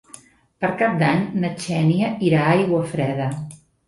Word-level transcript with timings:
Per 0.63 0.69
Cap 0.77 0.95
d'Any 1.01 1.19
na 1.43 1.51
Xènia 1.65 2.09
irà 2.29 2.39
a 2.47 2.55
Aiguafreda. 2.55 3.29